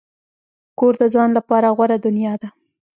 [0.79, 2.49] کور د ځان لپاره غوره دنیا ده.